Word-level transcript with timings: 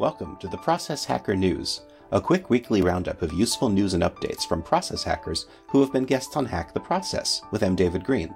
Welcome 0.00 0.36
to 0.38 0.48
the 0.48 0.56
Process 0.56 1.04
Hacker 1.04 1.36
News, 1.36 1.82
a 2.10 2.22
quick 2.22 2.48
weekly 2.48 2.80
roundup 2.80 3.20
of 3.20 3.34
useful 3.34 3.68
news 3.68 3.92
and 3.92 4.02
updates 4.02 4.48
from 4.48 4.62
process 4.62 5.02
hackers 5.02 5.44
who 5.68 5.82
have 5.82 5.92
been 5.92 6.06
guests 6.06 6.38
on 6.38 6.46
Hack 6.46 6.72
the 6.72 6.80
Process 6.80 7.42
with 7.50 7.62
M. 7.62 7.76
David 7.76 8.02
Green. 8.02 8.34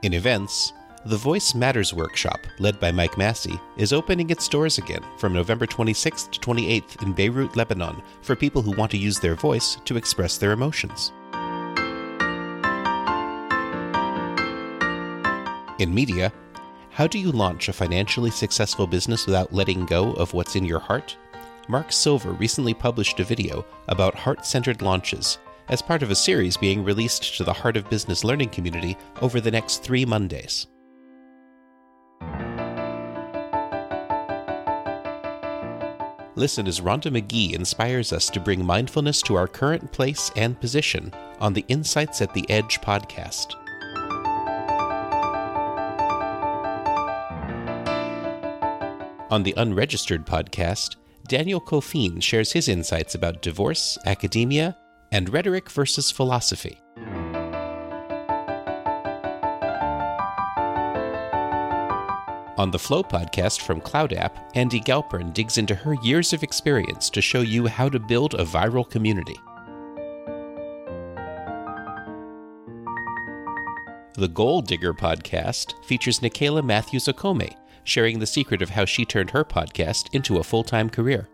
In 0.00 0.14
events, 0.14 0.72
the 1.04 1.18
Voice 1.18 1.54
Matters 1.54 1.92
workshop, 1.92 2.40
led 2.58 2.80
by 2.80 2.90
Mike 2.90 3.18
Massey, 3.18 3.60
is 3.76 3.92
opening 3.92 4.30
its 4.30 4.48
doors 4.48 4.78
again 4.78 5.04
from 5.18 5.34
November 5.34 5.66
26th 5.66 6.30
to 6.30 6.40
28th 6.40 7.02
in 7.02 7.12
Beirut, 7.12 7.54
Lebanon, 7.54 8.00
for 8.22 8.34
people 8.34 8.62
who 8.62 8.74
want 8.78 8.90
to 8.92 8.96
use 8.96 9.18
their 9.20 9.34
voice 9.34 9.76
to 9.84 9.98
express 9.98 10.38
their 10.38 10.52
emotions. 10.52 11.12
In 15.78 15.94
media, 15.94 16.32
how 16.92 17.06
do 17.06 17.18
you 17.18 17.32
launch 17.32 17.68
a 17.68 17.72
financially 17.72 18.30
successful 18.30 18.86
business 18.86 19.24
without 19.24 19.52
letting 19.52 19.86
go 19.86 20.12
of 20.12 20.34
what's 20.34 20.56
in 20.56 20.64
your 20.64 20.78
heart? 20.78 21.16
Mark 21.66 21.90
Silver 21.90 22.32
recently 22.32 22.74
published 22.74 23.18
a 23.18 23.24
video 23.24 23.64
about 23.88 24.14
heart 24.14 24.44
centered 24.44 24.82
launches 24.82 25.38
as 25.70 25.80
part 25.80 26.02
of 26.02 26.10
a 26.10 26.14
series 26.14 26.58
being 26.58 26.84
released 26.84 27.38
to 27.38 27.44
the 27.44 27.52
Heart 27.52 27.78
of 27.78 27.88
Business 27.88 28.24
learning 28.24 28.50
community 28.50 28.98
over 29.22 29.40
the 29.40 29.50
next 29.50 29.82
three 29.82 30.04
Mondays. 30.04 30.66
Listen 36.34 36.66
as 36.66 36.80
Rhonda 36.80 37.10
Magee 37.10 37.54
inspires 37.54 38.12
us 38.12 38.28
to 38.30 38.40
bring 38.40 38.66
mindfulness 38.66 39.22
to 39.22 39.34
our 39.34 39.48
current 39.48 39.92
place 39.92 40.30
and 40.36 40.60
position 40.60 41.10
on 41.40 41.54
the 41.54 41.64
Insights 41.68 42.20
at 42.20 42.34
the 42.34 42.48
Edge 42.50 42.80
podcast. 42.82 43.61
On 49.32 49.42
the 49.42 49.54
Unregistered 49.56 50.26
podcast, 50.26 50.96
Daniel 51.26 51.58
Kofin 51.58 52.22
shares 52.22 52.52
his 52.52 52.68
insights 52.68 53.14
about 53.14 53.40
divorce, 53.40 53.96
academia, 54.04 54.76
and 55.10 55.32
rhetoric 55.32 55.70
versus 55.70 56.10
philosophy. 56.10 56.78
On 62.58 62.70
the 62.70 62.78
Flow 62.78 63.02
podcast 63.02 63.62
from 63.62 63.80
Cloud 63.80 64.12
App, 64.12 64.52
Andi 64.52 64.84
Galpern 64.84 65.32
digs 65.32 65.56
into 65.56 65.74
her 65.74 65.94
years 66.02 66.34
of 66.34 66.42
experience 66.42 67.08
to 67.08 67.22
show 67.22 67.40
you 67.40 67.66
how 67.66 67.88
to 67.88 67.98
build 67.98 68.34
a 68.34 68.44
viral 68.44 68.86
community. 68.86 69.40
The 74.18 74.28
Goal 74.28 74.60
Digger 74.60 74.92
podcast 74.92 75.72
features 75.86 76.20
Nicaila 76.20 76.62
Matthews 76.62 77.06
Okome, 77.06 77.56
sharing 77.84 78.18
the 78.18 78.26
secret 78.26 78.62
of 78.62 78.70
how 78.70 78.84
she 78.84 79.04
turned 79.04 79.30
her 79.30 79.44
podcast 79.44 80.14
into 80.14 80.38
a 80.38 80.44
full 80.44 80.64
time 80.64 80.88
career. 80.88 81.28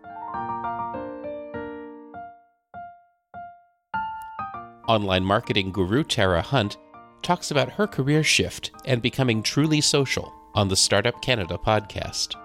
Online 4.87 5.23
marketing 5.23 5.71
guru 5.71 6.03
Tara 6.03 6.41
Hunt 6.41 6.77
talks 7.21 7.51
about 7.51 7.71
her 7.73 7.85
career 7.85 8.23
shift 8.23 8.71
and 8.85 9.01
becoming 9.01 9.43
truly 9.43 9.81
social 9.81 10.33
on 10.55 10.67
the 10.67 10.75
Startup 10.75 11.21
Canada 11.21 11.59
podcast. 11.63 12.35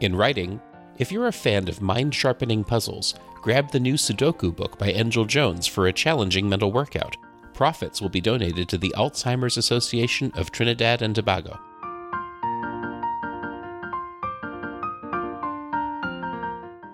In 0.00 0.14
writing, 0.14 0.60
if 0.98 1.12
you're 1.12 1.28
a 1.28 1.32
fan 1.32 1.68
of 1.68 1.80
mind 1.80 2.14
sharpening 2.14 2.64
puzzles, 2.64 3.14
grab 3.42 3.70
the 3.70 3.80
new 3.80 3.94
Sudoku 3.94 4.54
book 4.54 4.78
by 4.78 4.88
Angel 4.88 5.24
Jones 5.24 5.66
for 5.66 5.86
a 5.86 5.92
challenging 5.92 6.48
mental 6.48 6.72
workout. 6.72 7.16
Profits 7.58 8.00
will 8.00 8.08
be 8.08 8.20
donated 8.20 8.68
to 8.68 8.78
the 8.78 8.94
Alzheimer's 8.96 9.56
Association 9.56 10.30
of 10.36 10.52
Trinidad 10.52 11.02
and 11.02 11.12
Tobago. 11.12 11.58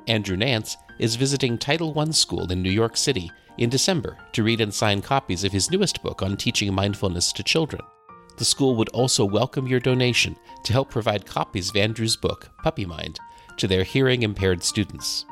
Andrew 0.08 0.38
Nance 0.38 0.78
is 0.98 1.16
visiting 1.16 1.58
Title 1.58 1.92
I 2.00 2.10
School 2.12 2.50
in 2.50 2.62
New 2.62 2.70
York 2.70 2.96
City 2.96 3.30
in 3.58 3.68
December 3.68 4.16
to 4.32 4.42
read 4.42 4.62
and 4.62 4.72
sign 4.72 5.02
copies 5.02 5.44
of 5.44 5.52
his 5.52 5.70
newest 5.70 6.02
book 6.02 6.22
on 6.22 6.34
teaching 6.34 6.72
mindfulness 6.72 7.30
to 7.34 7.42
children. 7.42 7.82
The 8.38 8.46
school 8.46 8.74
would 8.76 8.88
also 8.88 9.26
welcome 9.26 9.66
your 9.66 9.80
donation 9.80 10.34
to 10.64 10.72
help 10.72 10.88
provide 10.88 11.26
copies 11.26 11.68
of 11.68 11.76
Andrew's 11.76 12.16
book, 12.16 12.48
Puppy 12.62 12.86
Mind, 12.86 13.20
to 13.58 13.66
their 13.66 13.84
hearing 13.84 14.22
impaired 14.22 14.62
students. 14.62 15.26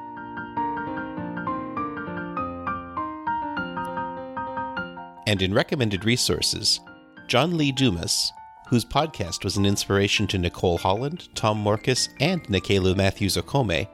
And 5.26 5.40
in 5.42 5.54
recommended 5.54 6.04
resources, 6.04 6.80
John 7.28 7.56
Lee 7.56 7.72
Dumas, 7.72 8.32
whose 8.68 8.84
podcast 8.84 9.44
was 9.44 9.56
an 9.56 9.66
inspiration 9.66 10.26
to 10.28 10.38
Nicole 10.38 10.78
Holland, 10.78 11.28
Tom 11.34 11.62
Morkes, 11.62 12.08
and 12.20 12.42
Nicaila 12.44 12.96
Matthews 12.96 13.36
Okome, 13.36 13.88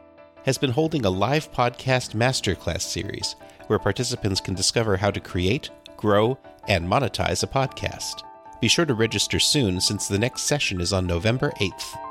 has 0.45 0.57
been 0.57 0.71
holding 0.71 1.05
a 1.05 1.11
live 1.11 1.53
podcast 1.53 2.15
masterclass 2.15 2.83
series 2.83 3.37
where 3.67 3.79
participants 3.79 4.41
can 4.41 4.55
discover 4.55 4.97
how 4.97 5.11
to 5.11 5.21
create, 5.21 5.71
grow, 5.97 6.39
and 6.69 6.87
monetize 6.87 7.43
a 7.43 7.47
podcast. 7.47 8.23
Be 8.61 8.69
sure 8.69 8.87
to 8.87 8.95
register 8.95 9.39
soon 9.39 9.81
since 9.81 10.09
the 10.09 10.19
next 10.19 10.43
session 10.43 10.81
is 10.81 10.93
on 10.93 11.07
November 11.07 11.53
8th. 11.61 12.08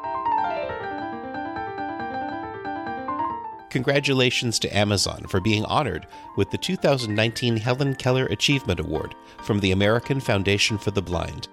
Congratulations 3.69 4.59
to 4.59 4.77
Amazon 4.77 5.25
for 5.27 5.41
being 5.41 5.65
honored 5.65 6.07
with 6.37 6.49
the 6.51 6.57
2019 6.57 7.57
Helen 7.57 7.95
Keller 7.95 8.25
Achievement 8.27 8.79
Award 8.79 9.13
from 9.43 9.59
the 9.59 9.71
American 9.71 10.19
Foundation 10.19 10.77
for 10.77 10.91
the 10.91 11.01
Blind. 11.01 11.49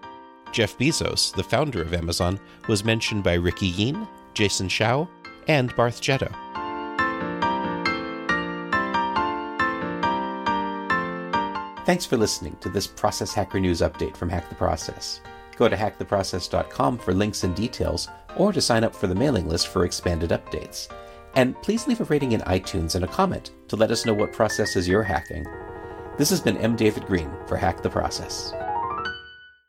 Jeff 0.52 0.78
Bezos, 0.78 1.34
the 1.34 1.42
founder 1.42 1.82
of 1.82 1.92
Amazon, 1.92 2.38
was 2.68 2.84
mentioned 2.84 3.24
by 3.24 3.34
Ricky 3.34 3.66
Yean, 3.66 4.06
Jason 4.34 4.68
Shao, 4.68 5.08
and 5.48 5.74
Barth 5.74 6.00
Getto. 6.00 6.32
Thanks 11.84 12.06
for 12.06 12.16
listening 12.16 12.56
to 12.60 12.68
this 12.68 12.86
Process 12.86 13.34
Hacker 13.34 13.60
News 13.60 13.80
update 13.80 14.16
from 14.16 14.28
Hack 14.30 14.48
the 14.48 14.54
Process. 14.54 15.20
Go 15.56 15.68
to 15.68 15.76
hacktheprocess.com 15.76 16.98
for 16.98 17.12
links 17.12 17.44
and 17.44 17.54
details, 17.54 18.08
or 18.36 18.52
to 18.52 18.60
sign 18.60 18.84
up 18.84 18.94
for 18.94 19.06
the 19.06 19.14
mailing 19.14 19.48
list 19.48 19.68
for 19.68 19.84
expanded 19.84 20.30
updates. 20.30 20.88
And 21.36 21.60
please 21.62 21.86
leave 21.86 22.00
a 22.00 22.04
rating 22.04 22.32
in 22.32 22.40
iTunes 22.42 22.94
and 22.94 23.04
a 23.04 23.08
comment 23.08 23.50
to 23.68 23.76
let 23.76 23.90
us 23.90 24.06
know 24.06 24.14
what 24.14 24.32
processes 24.32 24.88
you're 24.88 25.02
hacking. 25.02 25.46
This 26.16 26.30
has 26.30 26.40
been 26.40 26.56
M. 26.58 26.76
David 26.76 27.06
Green 27.06 27.30
for 27.46 27.56
Hack 27.56 27.82
the 27.82 27.90
Process. 27.90 28.52